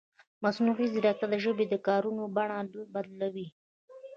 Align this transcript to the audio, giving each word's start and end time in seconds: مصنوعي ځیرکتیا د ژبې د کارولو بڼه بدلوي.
مصنوعي 0.43 0.87
ځیرکتیا 0.93 1.27
د 1.31 1.35
ژبې 1.43 1.65
د 1.69 1.75
کارولو 1.87 2.23
بڼه 2.35 2.57
بدلوي. 2.93 3.47